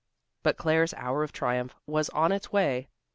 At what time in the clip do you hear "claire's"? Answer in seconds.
0.57-0.95